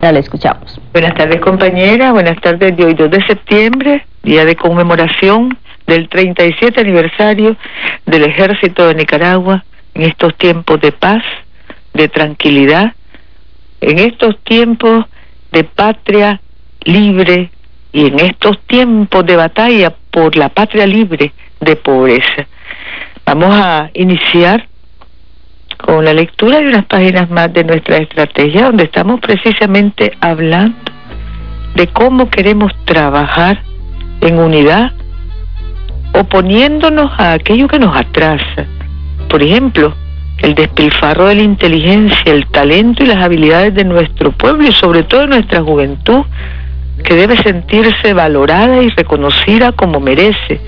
[0.00, 0.80] La escuchamos.
[0.92, 2.10] Buenas tardes, compañera.
[2.12, 7.54] Buenas tardes de hoy, 2 de septiembre, día de conmemoración del 37 aniversario
[8.06, 9.62] del Ejército de Nicaragua
[9.94, 11.22] en estos tiempos de paz,
[11.92, 12.94] de tranquilidad,
[13.82, 15.04] en estos tiempos
[15.52, 16.40] de patria
[16.84, 17.50] libre
[17.92, 22.46] y en estos tiempos de batalla por la patria libre de pobreza.
[23.26, 24.66] Vamos a iniciar
[25.80, 30.76] con la lectura de unas páginas más de nuestra estrategia, donde estamos precisamente hablando
[31.74, 33.62] de cómo queremos trabajar
[34.20, 34.92] en unidad,
[36.12, 38.66] oponiéndonos a aquello que nos atrasa.
[39.28, 39.94] Por ejemplo,
[40.38, 45.04] el despilfarro de la inteligencia, el talento y las habilidades de nuestro pueblo y sobre
[45.04, 46.22] todo de nuestra juventud,
[47.04, 50.60] que debe sentirse valorada y reconocida como merece,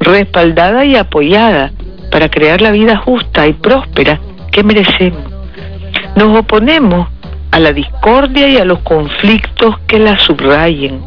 [0.00, 1.72] respaldada y apoyada
[2.10, 4.18] para crear la vida justa y próspera
[4.54, 5.24] que merecemos.
[6.14, 7.08] Nos oponemos
[7.50, 11.02] a la discordia y a los conflictos que la subrayen.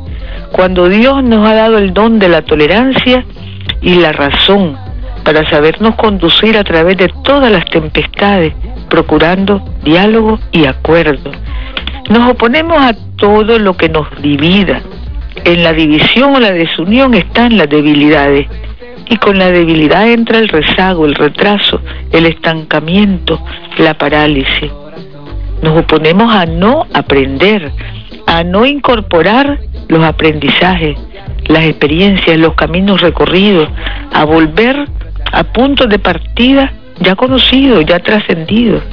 [0.52, 3.24] Cuando Dios nos ha dado el don de la tolerancia
[3.82, 4.78] y la razón
[5.24, 8.54] para sabernos conducir a través de todas las tempestades,
[8.90, 11.32] procurando diálogo y acuerdo.
[12.10, 14.82] Nos oponemos a todo lo que nos divida.
[15.46, 18.48] En la división o la desunión están las debilidades
[19.10, 23.40] y con la debilidad entra el rezago, el retraso, el estancamiento,
[23.78, 24.72] la parálisis.
[25.62, 27.72] Nos oponemos a no aprender,
[28.26, 30.98] a no incorporar los aprendizajes,
[31.48, 33.70] las experiencias, los caminos recorridos,
[34.12, 34.88] a volver
[35.32, 38.84] a puntos de partida ya conocidos, ya trascendidos.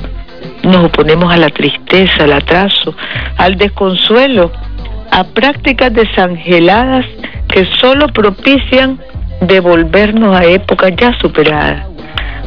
[0.63, 2.95] Nos oponemos a la tristeza, al atraso,
[3.37, 4.51] al desconsuelo,
[5.11, 7.07] a prácticas desangeladas
[7.49, 8.99] que solo propician
[9.41, 11.87] devolvernos a épocas ya superadas.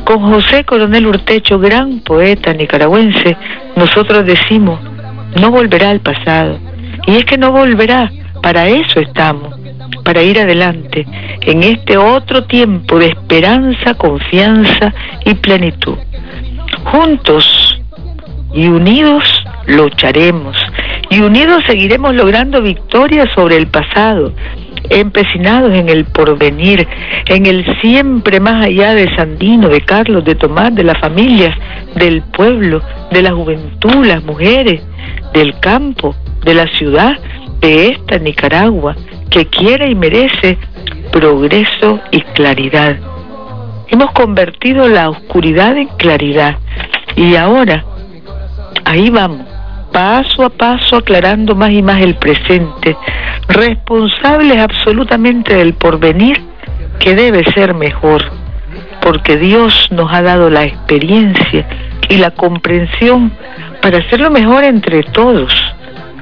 [0.03, 3.35] Con José Coronel Urtecho, gran poeta nicaragüense,
[3.75, 4.79] nosotros decimos,
[5.39, 6.59] no volverá al pasado.
[7.05, 8.09] Y es que no volverá,
[8.41, 9.53] para eso estamos,
[10.03, 11.05] para ir adelante,
[11.41, 14.93] en este otro tiempo de esperanza, confianza
[15.25, 15.97] y plenitud.
[16.85, 17.77] Juntos
[18.53, 19.23] y unidos
[19.67, 20.55] lucharemos,
[21.09, 24.33] y unidos seguiremos logrando victorias sobre el pasado,
[24.89, 26.87] empecinados en el porvenir,
[27.27, 31.55] en el siempre más allá de Sandino, de Carlos, de Tomás, de las familias,
[31.95, 34.81] del pueblo, de la juventud, las mujeres,
[35.33, 37.17] del campo, de la ciudad,
[37.59, 38.95] de esta Nicaragua,
[39.29, 40.57] que quiere y merece
[41.11, 42.97] progreso y claridad.
[43.89, 46.57] Hemos convertido la oscuridad en claridad
[47.15, 47.83] y ahora
[48.85, 49.56] ahí vamos
[49.97, 52.95] paso a paso aclarando más y más el presente,
[53.47, 56.39] responsables absolutamente del porvenir
[56.99, 58.23] que debe ser mejor,
[59.01, 61.67] porque Dios nos ha dado la experiencia
[62.09, 63.31] y la comprensión
[63.81, 65.51] para hacerlo mejor entre todos,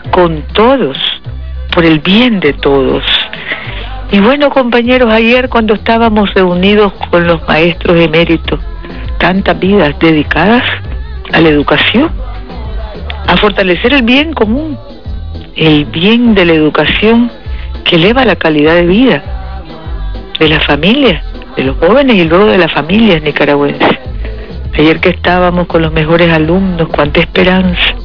[0.09, 0.97] con todos,
[1.73, 3.03] por el bien de todos.
[4.09, 8.57] Y bueno, compañeros, ayer cuando estábamos reunidos con los maestros eméritos,
[9.17, 10.63] tantas vidas dedicadas
[11.33, 12.09] a la educación,
[13.27, 14.77] a fortalecer el bien común,
[15.55, 17.31] el bien de la educación
[17.83, 19.23] que eleva la calidad de vida
[20.39, 21.23] de las familias,
[21.55, 23.97] de los jóvenes y luego de las familias nicaragüenses.
[24.77, 27.95] Ayer que estábamos con los mejores alumnos, cuánta esperanza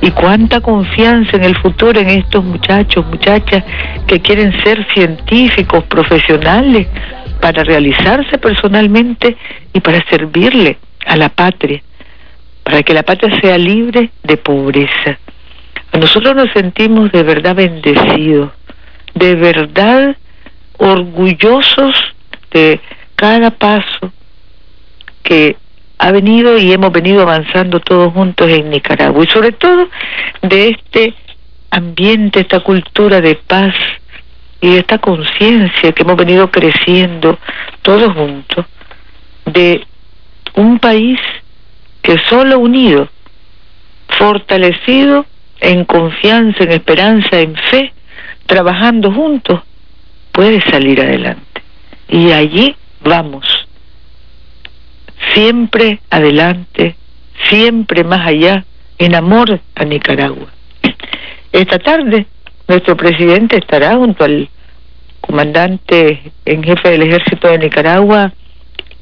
[0.00, 3.62] y cuánta confianza en el futuro en estos muchachos, muchachas
[4.08, 6.88] que quieren ser científicos, profesionales,
[7.40, 9.36] para realizarse personalmente
[9.72, 11.80] y para servirle a la patria
[12.66, 15.20] para que la patria sea libre de pobreza.
[15.92, 18.50] Nosotros nos sentimos de verdad bendecidos,
[19.14, 20.16] de verdad
[20.76, 21.94] orgullosos
[22.50, 22.80] de
[23.14, 24.10] cada paso
[25.22, 25.56] que
[25.98, 29.88] ha venido y hemos venido avanzando todos juntos en Nicaragua y sobre todo
[30.42, 31.14] de este
[31.70, 33.76] ambiente, esta cultura de paz
[34.60, 37.38] y esta conciencia que hemos venido creciendo
[37.82, 38.66] todos juntos
[39.44, 39.86] de
[40.56, 41.20] un país
[42.06, 43.08] que solo unido,
[44.16, 45.26] fortalecido
[45.58, 47.92] en confianza, en esperanza, en fe,
[48.46, 49.60] trabajando juntos,
[50.30, 51.62] puede salir adelante.
[52.08, 53.44] Y allí vamos,
[55.34, 56.94] siempre adelante,
[57.48, 58.64] siempre más allá,
[58.98, 60.46] en amor a Nicaragua.
[61.50, 62.26] Esta tarde
[62.68, 64.48] nuestro presidente estará junto al
[65.20, 68.32] comandante en jefe del ejército de Nicaragua,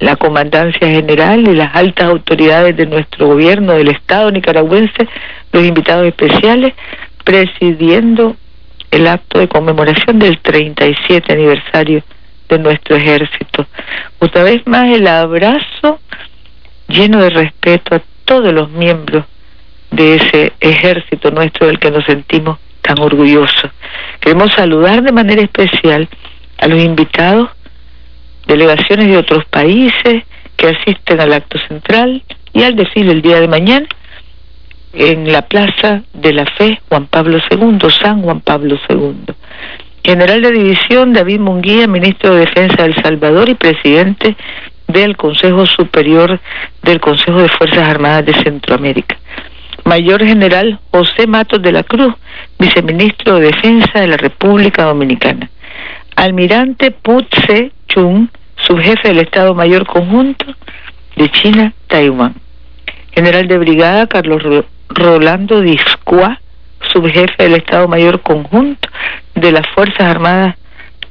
[0.01, 5.09] la Comandancia General y las altas autoridades de nuestro gobierno, del Estado nicaragüense,
[5.53, 6.75] los invitados especiales,
[7.25, 8.37] presidiendo
[8.91, 12.03] el acto de conmemoración del 37 aniversario
[12.49, 13.67] de nuestro ejército.
[14.19, 15.99] Otra vez más el abrazo
[16.89, 19.25] lleno de respeto a todos los miembros
[19.91, 23.71] de ese ejército nuestro del que nos sentimos tan orgullosos.
[24.21, 26.09] Queremos saludar de manera especial
[26.59, 27.51] a los invitados,
[28.47, 30.25] delegaciones de otros países
[30.57, 33.87] que asisten al acto central y al desfile el día de mañana
[34.93, 39.35] en la Plaza de la Fe Juan Pablo II, San Juan Pablo II.
[40.05, 44.37] General de División David Munguía, ministro de Defensa de El Salvador y presidente
[44.87, 46.39] del Consejo Superior
[46.83, 49.17] del Consejo de Fuerzas Armadas de Centroamérica.
[49.85, 52.15] Mayor General José Matos de la Cruz,
[52.59, 55.51] viceministro de Defensa de la República Dominicana.
[56.17, 60.47] Almirante Putse Chung, subjefe del Estado Mayor Conjunto
[61.17, 62.35] de China, Taiwán.
[63.13, 64.43] General de Brigada Carlos
[64.89, 66.41] Rolando Discua,
[66.93, 68.89] subjefe del Estado Mayor Conjunto
[69.35, 70.57] de las Fuerzas Armadas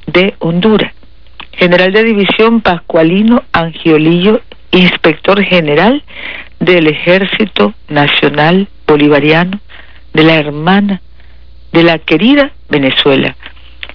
[0.06, 0.92] de Honduras.
[1.52, 4.40] General de División Pascualino Angiolillo,
[4.70, 6.02] inspector general
[6.60, 9.60] del Ejército Nacional Bolivariano
[10.12, 11.00] de la hermana
[11.72, 13.36] de la querida Venezuela.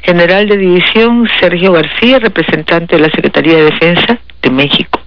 [0.02, 5.00] General de División Sergio García, representante de la Secretaría de Defensa de México.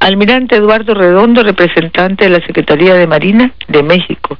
[0.00, 4.36] Almirante Eduardo Redondo, representante de la Secretaría de Marina de México.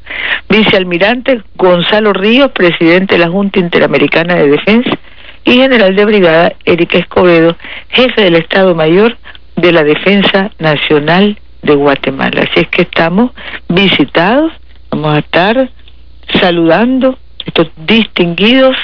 [0.48, 4.90] Vicealmirante Gonzalo Ríos, presidente de la Junta Interamericana de Defensa.
[5.44, 7.56] Y general de brigada Erika Escobedo,
[7.90, 9.16] jefe del Estado Mayor
[9.56, 12.42] de la Defensa Nacional de Guatemala.
[12.42, 13.30] Así es que estamos
[13.68, 14.52] visitados,
[14.90, 15.70] vamos a estar
[16.40, 18.76] saludando estos distinguidos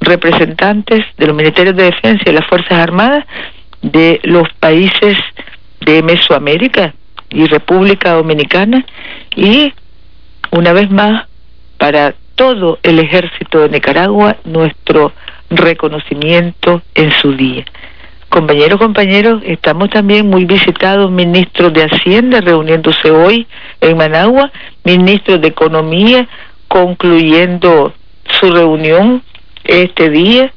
[0.00, 3.24] representantes de los Ministerios de Defensa y de las Fuerzas Armadas
[3.82, 5.16] de los países
[5.80, 6.94] de Mesoamérica
[7.30, 8.84] y República Dominicana
[9.34, 9.72] y
[10.50, 11.26] una vez más
[11.78, 15.12] para todo el ejército de Nicaragua nuestro
[15.50, 17.64] reconocimiento en su día.
[18.28, 23.46] Compañeros, compañeros, estamos también muy visitados ministros de Hacienda reuniéndose hoy
[23.80, 24.50] en Managua,
[24.84, 26.28] ministros de Economía
[26.68, 27.94] concluyendo
[28.40, 29.22] su reunión
[29.68, 30.52] este día,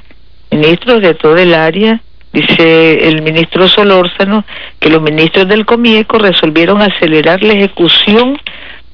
[0.52, 2.02] ministros de todo el área
[2.32, 4.46] Dice el ministro Solórzano
[4.80, 8.38] que los ministros del Comieco resolvieron acelerar la ejecución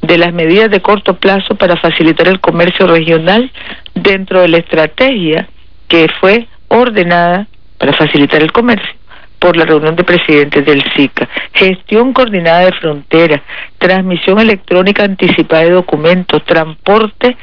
[0.02, 3.52] de las medidas de corto plazo para facilitar el comercio regional
[3.94, 5.50] dentro de la estrategia
[5.90, 7.48] que fue ordenada
[7.78, 8.96] para facilitar el comercio
[9.40, 11.28] por la reunión de presidentes del SICA.
[11.54, 13.42] Gestión coordinada de fronteras,
[13.78, 17.36] transmisión electrónica anticipada de documentos, transporte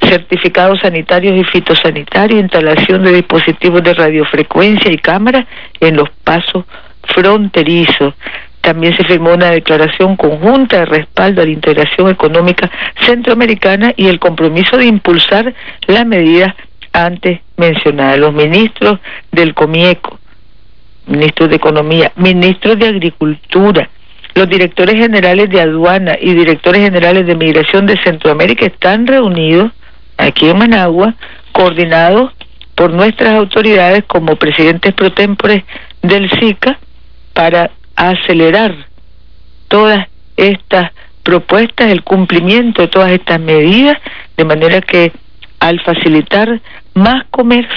[0.00, 5.46] certificados sanitarios y fitosanitarios, instalación de dispositivos de radiofrecuencia y cámara
[5.80, 6.64] en los pasos
[7.14, 8.14] fronterizos.
[8.60, 12.70] También se firmó una declaración conjunta de respaldo a la integración económica
[13.04, 15.54] centroamericana y el compromiso de impulsar
[15.86, 16.54] las medidas
[16.92, 18.18] antes mencionadas.
[18.18, 18.98] Los ministros
[19.30, 20.18] del COMIECO,
[21.06, 23.88] ministros de Economía, ministros de Agricultura,
[24.34, 29.72] los directores generales de aduana y directores generales de migración de Centroamérica están reunidos
[30.16, 31.14] aquí en Managua,
[31.52, 32.32] coordinado
[32.74, 35.64] por nuestras autoridades como presidentes pro tempore
[36.02, 36.78] del SICA
[37.32, 38.74] para acelerar
[39.68, 40.92] todas estas
[41.22, 43.98] propuestas, el cumplimiento de todas estas medidas,
[44.36, 45.12] de manera que
[45.58, 46.60] al facilitar
[46.94, 47.74] más comercio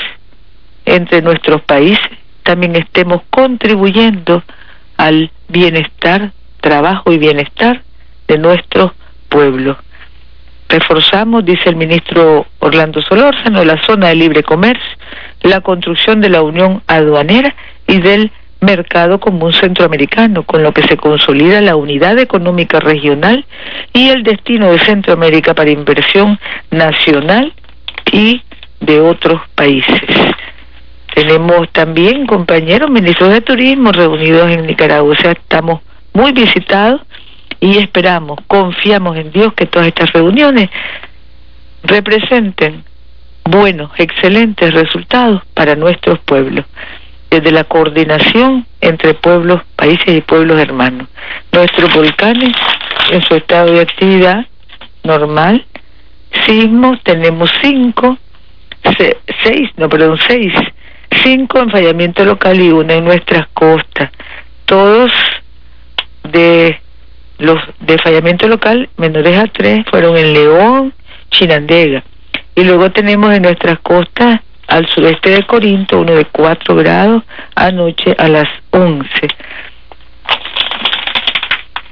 [0.86, 2.10] entre nuestros países,
[2.44, 4.44] también estemos contribuyendo
[4.98, 6.32] al bienestar,
[6.62, 7.82] trabajo y bienestar
[8.28, 8.92] de nuestros
[9.30, 9.78] pueblos.
[10.70, 14.98] Reforzamos, dice el ministro Orlando Solórzano, la zona de libre comercio,
[15.42, 17.56] la construcción de la unión aduanera
[17.88, 23.46] y del mercado común centroamericano, con lo que se consolida la unidad económica regional
[23.94, 26.40] y el destino de Centroamérica para inversión
[26.70, 27.52] nacional
[28.12, 28.44] y
[28.80, 30.02] de otros países.
[31.16, 35.82] Tenemos también compañeros ministros de turismo reunidos en Nicaragua, o sea, estamos
[36.14, 37.02] muy visitados
[37.60, 40.70] y esperamos, confiamos en Dios que todas estas reuniones
[41.84, 42.84] representen
[43.44, 46.66] buenos, excelentes resultados para nuestros pueblos,
[47.30, 51.08] desde la coordinación entre pueblos, países y pueblos hermanos.
[51.52, 52.56] Nuestros volcanes
[53.12, 54.46] en su estado de actividad
[55.04, 55.66] normal,
[56.46, 58.18] sismos tenemos cinco,
[59.44, 60.54] seis, no, perdón, seis,
[61.24, 64.12] cinco en fallamiento local y una en nuestras costas,
[64.66, 65.12] todos
[66.24, 66.80] de
[67.40, 70.94] los de fallamiento local, menores a tres, fueron en León,
[71.32, 72.04] Chinandega.
[72.56, 77.24] Y luego tenemos en nuestras costas al sudeste de Corinto uno de 4 grados
[77.56, 79.08] anoche a las 11.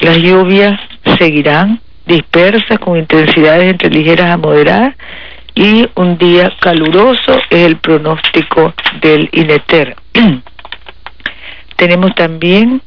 [0.01, 0.79] Las lluvias
[1.17, 4.95] seguirán dispersas con intensidades entre ligeras a moderadas
[5.55, 9.95] y un día caluroso es el pronóstico del INETER.
[11.77, 12.81] Tenemos también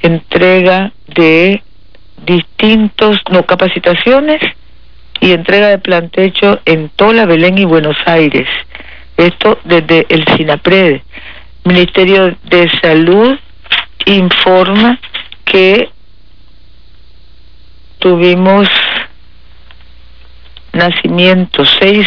[0.00, 1.62] entrega de
[2.24, 4.40] distintos, no, capacitaciones
[5.20, 8.48] y entrega de plantecho en Tola, Belén y Buenos Aires.
[9.16, 11.00] Esto desde el SINAPRED.
[11.64, 13.38] Ministerio de Salud
[14.04, 14.98] informa
[15.44, 15.88] que
[17.98, 18.68] tuvimos
[20.72, 22.06] nacimiento, seis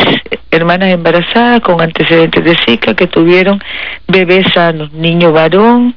[0.51, 3.61] hermanas embarazadas con antecedentes de Zika que tuvieron
[4.07, 5.95] bebés sanos, niño varón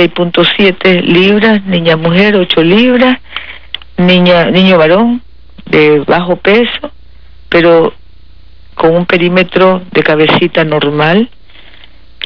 [0.00, 3.18] 6.7 libras, niña mujer 8 libras,
[3.98, 5.20] niña niño varón
[5.66, 6.90] de bajo peso,
[7.48, 7.92] pero
[8.74, 11.28] con un perímetro de cabecita normal.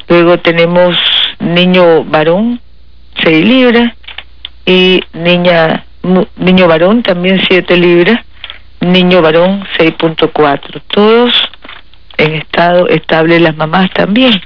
[0.08, 0.96] Luego tenemos
[1.40, 2.60] niño varón
[3.24, 3.92] 6 libras
[4.64, 5.84] y niña
[6.36, 8.20] niño varón también 7 libras
[8.84, 11.32] niño varón 6.4, todos
[12.16, 14.40] en estado estable, las mamás también.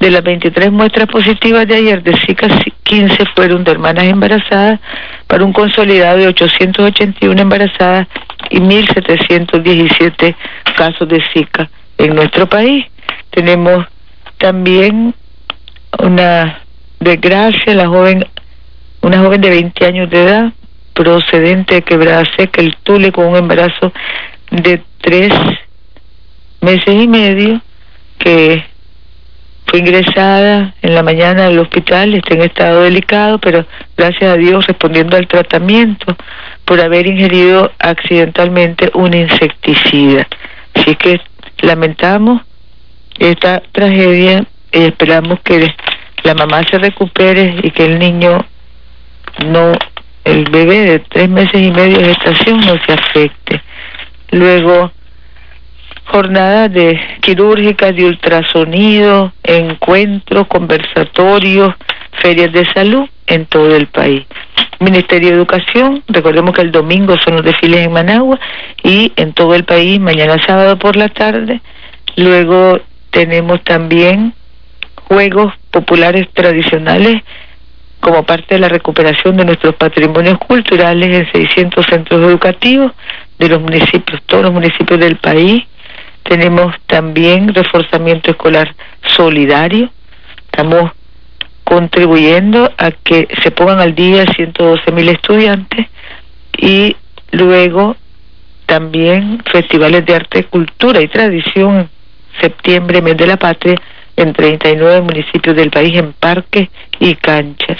[0.00, 2.48] De las 23 muestras positivas de ayer, de Zika
[2.84, 4.80] 15 fueron de hermanas embarazadas,
[5.26, 8.06] para un consolidado de 881 embarazadas
[8.50, 10.36] y 1.717
[10.76, 12.86] casos de Zika en nuestro país.
[13.30, 13.86] Tenemos
[14.38, 15.14] también
[15.98, 16.60] una
[17.00, 18.24] desgracia, la joven,
[19.02, 20.52] una joven de 20 años de edad,
[20.94, 23.92] procedente de Quebrada Seca, el Tule, con un embarazo
[24.50, 25.32] de tres
[26.60, 27.60] meses y medio,
[28.18, 28.64] que
[29.68, 34.66] fue ingresada en la mañana al hospital, está en estado delicado, pero gracias a Dios
[34.66, 36.16] respondiendo al tratamiento
[36.64, 40.26] por haber ingerido accidentalmente un insecticida.
[40.74, 41.20] Así que
[41.60, 42.42] lamentamos
[43.18, 45.74] esta tragedia y esperamos que
[46.22, 48.44] la mamá se recupere y que el niño
[49.46, 49.72] no
[50.24, 53.62] el bebé de tres meses y medio de gestación no se afecte.
[54.30, 54.92] Luego,
[56.10, 61.74] jornadas de quirúrgicas de ultrasonido, encuentros, conversatorios,
[62.22, 64.24] ferias de salud en todo el país.
[64.80, 68.38] Ministerio de Educación, recordemos que el domingo son los desfiles en Managua
[68.82, 71.60] y en todo el país mañana sábado por la tarde.
[72.16, 74.34] Luego tenemos también
[75.08, 77.22] juegos populares tradicionales
[78.00, 82.92] como parte de la recuperación de nuestros patrimonios culturales en 600 centros educativos
[83.38, 85.64] de los municipios, todos los municipios del país.
[86.28, 88.74] Tenemos también reforzamiento escolar
[89.16, 89.90] solidario.
[90.44, 90.92] Estamos
[91.64, 95.86] contribuyendo a que se pongan al día 112 mil estudiantes
[96.58, 96.94] y
[97.30, 97.96] luego
[98.66, 101.88] también festivales de arte, cultura y tradición,
[102.42, 103.80] septiembre, mes de la patria,
[104.14, 106.68] en 39 municipios del país en parques
[107.00, 107.78] y canchas.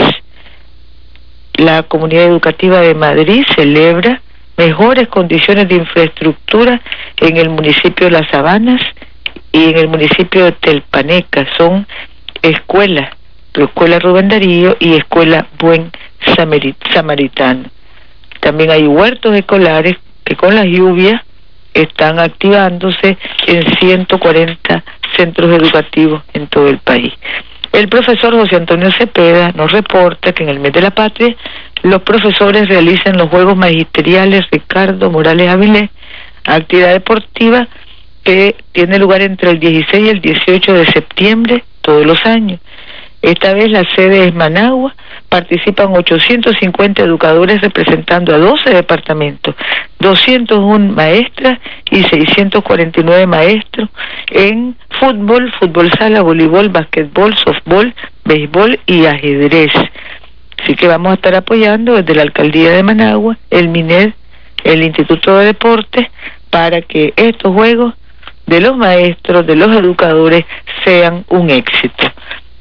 [1.53, 4.23] La comunidad educativa de Madrid celebra
[4.59, 6.83] mejores condiciones de infraestructura
[7.17, 8.83] en el municipio de Las Sabanas
[9.53, 11.47] y en el municipio de Telpaneca.
[11.57, 11.87] Son
[12.43, 13.11] escuelas,
[13.55, 15.91] Escuela Rubén Darío y Escuela Buen
[16.93, 17.65] Samaritano.
[18.41, 21.23] También hay huertos escolares que con las lluvias
[21.73, 24.85] están activándose en 140
[25.17, 27.13] centros educativos en todo el país.
[27.73, 31.37] El profesor José Antonio Cepeda nos reporta que en el mes de la patria
[31.83, 35.91] los profesores realizan los Juegos Magisteriales Ricardo Morales Avilés,
[36.45, 37.69] actividad deportiva
[38.25, 42.61] que tiene lugar entre el 16 y el 18 de septiembre todos los años.
[43.21, 44.95] Esta vez la sede es Managua,
[45.29, 49.57] participan 850 educadores representando a 12 departamentos,
[49.99, 51.59] 201 maestras
[51.91, 53.89] y 649 maestros
[54.29, 57.93] en fútbol, fútbol sala, voleibol, basquetbol, softbol,
[58.25, 59.73] béisbol y ajedrez.
[60.69, 64.13] Así que vamos a estar apoyando desde la alcaldía de Managua, el MINED,
[64.65, 66.09] el Instituto de Deportes,
[66.51, 67.95] para que estos juegos
[68.45, 70.45] de los maestros, de los educadores,
[70.85, 72.13] sean un éxito.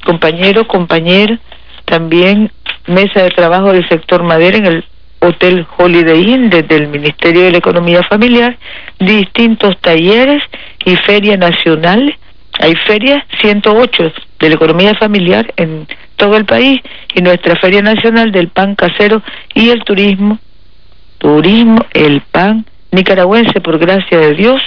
[0.05, 1.37] Compañero, compañero,
[1.83, 2.49] también
[2.85, 4.85] mesa de trabajo del sector madera en el
[5.19, 8.57] Hotel Holiday Inn desde el Ministerio de la Economía Familiar,
[8.99, 10.41] distintos talleres
[10.85, 12.15] y feria nacional.
[12.59, 15.85] Hay ferias 108 de la economía familiar en
[16.17, 16.81] todo el país
[17.15, 19.21] y nuestra feria nacional del pan casero
[19.53, 20.39] y el turismo,
[21.17, 24.61] turismo, el pan nicaragüense por gracia de Dios,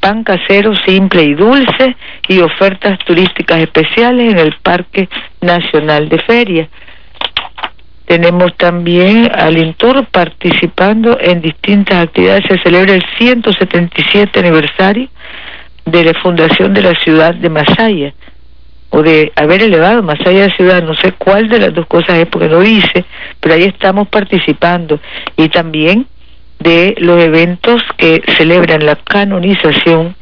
[0.00, 1.96] pan casero simple y dulce
[2.28, 5.08] y ofertas turísticas especiales en el Parque
[5.40, 6.68] Nacional de Feria.
[8.06, 12.44] Tenemos también al Intur participando en distintas actividades.
[12.48, 15.08] Se celebra el 177 aniversario
[15.84, 18.14] de la fundación de la ciudad de Masaya,
[18.90, 22.26] o de haber elevado Masaya a ciudad, no sé cuál de las dos cosas es
[22.26, 23.04] porque no hice,
[23.40, 24.98] pero ahí estamos participando.
[25.36, 26.06] Y también
[26.58, 30.16] de los eventos que celebran la canonización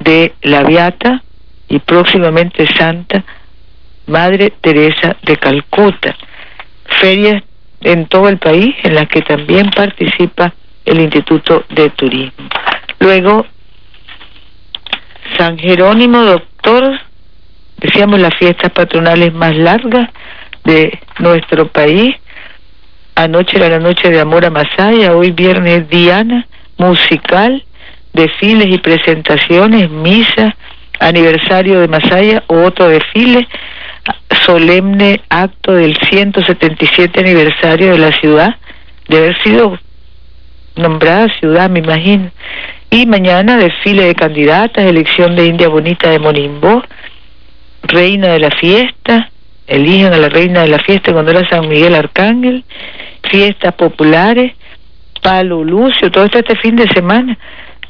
[0.00, 1.22] de la Beata
[1.68, 3.24] y próximamente Santa
[4.06, 6.16] Madre Teresa de Calcuta.
[7.00, 7.42] Ferias
[7.82, 12.48] en todo el país, en las que también participa el Instituto de Turismo.
[12.98, 13.46] Luego,
[15.36, 16.40] San Jerónimo,
[17.98, 20.08] decíamos las fiestas patronales más largas
[20.62, 22.14] de nuestro país.
[23.16, 27.64] Anoche era la noche de amor a Masaya, hoy viernes Diana, musical,
[28.12, 30.54] desfiles y presentaciones, misa,
[31.00, 33.48] aniversario de Masaya, otro desfile,
[34.46, 38.54] solemne acto del 177 aniversario de la ciudad,
[39.08, 39.76] de haber sido
[40.76, 42.30] nombrada ciudad, me imagino.
[42.90, 46.84] Y mañana desfile de candidatas, elección de India Bonita de Monimbó,
[47.82, 49.30] reina de la fiesta,
[49.66, 52.64] eligen a la reina de la fiesta cuando era San Miguel Arcángel,
[53.30, 54.52] fiestas populares,
[55.22, 57.36] Palo Lucio, todo esto este fin de semana.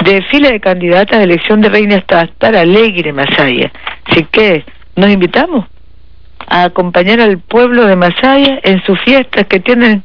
[0.05, 3.73] Desfile de candidatas, elección de reina hasta estar alegre Masaya.
[4.05, 4.65] Así que
[4.97, 5.67] nos invitamos
[6.47, 10.03] a acompañar al pueblo de Masaya en sus fiestas que tienen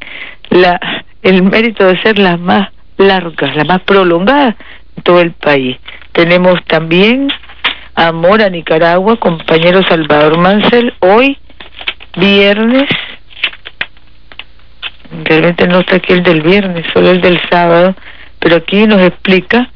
[0.49, 0.79] la,
[1.21, 4.55] el mérito de ser las más largas, las más prolongadas
[4.97, 5.77] en todo el país.
[6.11, 7.29] Tenemos también
[7.95, 11.37] Amor a Nicaragua, compañero Salvador Mansell, hoy
[12.17, 12.89] viernes,
[15.23, 17.95] realmente no está aquí el del viernes, solo el del sábado,
[18.39, 19.69] pero aquí nos explica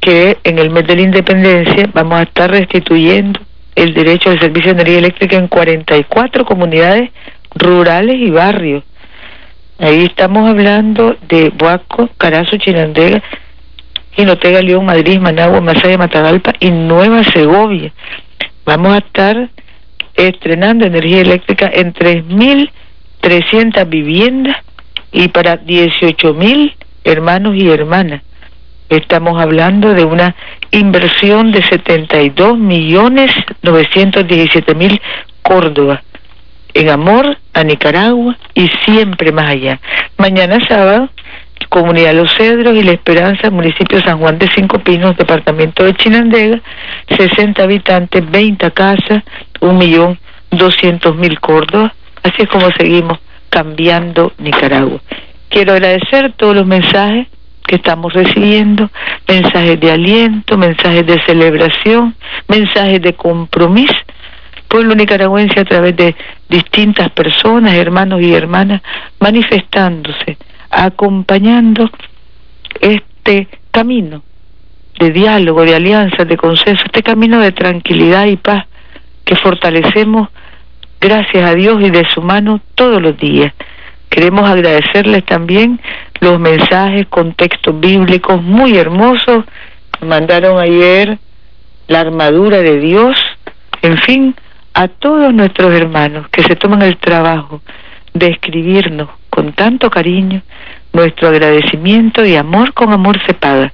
[0.00, 3.40] que en el mes de la independencia vamos a estar restituyendo
[3.74, 7.10] el derecho al servicio de energía eléctrica en 44 comunidades
[7.56, 8.84] rurales y barrios.
[9.80, 13.20] Ahí estamos hablando de Buaco, Carazo, Chinandega,
[14.16, 17.92] Jinotega, León, Madrid, Managua, Masaya, Matagalpa y Nueva Segovia.
[18.64, 19.48] Vamos a estar
[20.14, 24.56] estrenando energía eléctrica en 3.300 viviendas
[25.12, 28.22] y para 18.000 hermanos y hermanas.
[28.88, 30.34] Estamos hablando de una
[30.70, 33.30] inversión de 72 millones
[33.62, 35.00] 917 mil
[35.42, 36.02] Córdoba
[36.74, 39.80] en amor a Nicaragua y siempre más allá.
[40.18, 41.08] Mañana sábado,
[41.68, 46.60] Comunidad Los Cedros y La Esperanza, municipio San Juan de Cinco Pinos, departamento de Chinandega,
[47.08, 49.22] 60 habitantes, 20 casas,
[49.60, 50.18] un millón
[50.50, 51.94] doscientos mil Córdoba.
[52.22, 53.18] Así es como seguimos
[53.50, 55.00] cambiando Nicaragua.
[55.48, 57.28] Quiero agradecer todos los mensajes
[57.66, 58.90] que estamos recibiendo,
[59.26, 62.14] mensajes de aliento, mensajes de celebración,
[62.48, 63.94] mensajes de compromiso.
[64.68, 66.14] Pueblo nicaragüense a través de
[66.48, 68.82] distintas personas, hermanos y hermanas,
[69.20, 70.36] manifestándose,
[70.74, 71.90] acompañando
[72.80, 74.22] este camino
[74.98, 78.66] de diálogo, de alianza, de consenso, este camino de tranquilidad y paz
[79.24, 80.28] que fortalecemos
[81.00, 83.52] gracias a Dios y de su mano todos los días.
[84.08, 85.80] Queremos agradecerles también
[86.20, 89.44] los mensajes con textos bíblicos muy hermosos.
[90.00, 91.18] Mandaron ayer
[91.88, 93.18] la armadura de Dios.
[93.82, 94.34] En fin,
[94.72, 97.60] a todos nuestros hermanos que se toman el trabajo
[98.12, 100.42] de escribirnos con tanto cariño
[100.94, 103.72] nuestro agradecimiento y amor con amor se paga.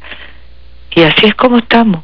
[0.92, 2.02] Y así es como estamos,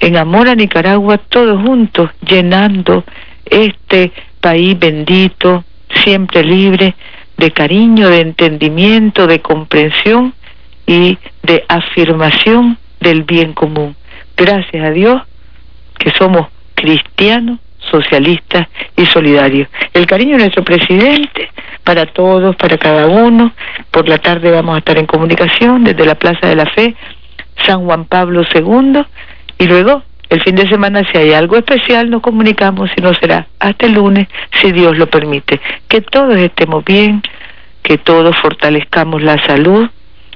[0.00, 3.04] en amor a Nicaragua, todos juntos, llenando
[3.44, 5.64] este país bendito,
[6.02, 6.94] siempre libre,
[7.36, 10.34] de cariño, de entendimiento, de comprensión
[10.86, 13.96] y de afirmación del bien común.
[14.36, 15.22] Gracias a Dios
[15.98, 17.58] que somos cristianos,
[17.94, 19.68] socialistas y solidarios.
[19.92, 21.50] El cariño de nuestro presidente
[21.84, 23.52] para todos, para cada uno.
[23.90, 26.96] Por la tarde vamos a estar en comunicación desde la Plaza de la Fe,
[27.64, 29.02] San Juan Pablo II,
[29.58, 33.46] y luego el fin de semana, si hay algo especial, nos comunicamos, si no será
[33.60, 34.26] hasta el lunes,
[34.60, 35.60] si Dios lo permite.
[35.86, 37.22] Que todos estemos bien,
[37.82, 39.88] que todos fortalezcamos la salud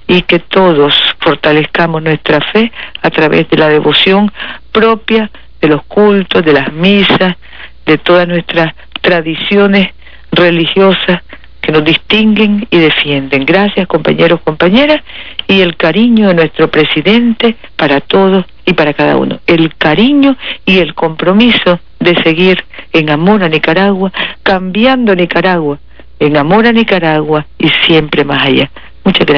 [0.07, 2.71] y que todos fortalezcamos nuestra fe
[3.03, 4.31] a través de la devoción
[4.71, 7.37] propia, de los cultos, de las misas,
[7.89, 9.89] de todas nuestras tradiciones
[10.31, 11.23] religiosas
[11.63, 13.47] que nos distinguen y defienden.
[13.47, 15.03] Gracias compañeros, compañeras,
[15.47, 19.41] y el cariño de nuestro presidente para todos y para cada uno.
[19.47, 25.79] El cariño y el compromiso de seguir en amor a Nicaragua, cambiando Nicaragua,
[26.21, 28.71] en amor a Nicaragua y siempre más allá.
[29.05, 29.37] Muchas gracias.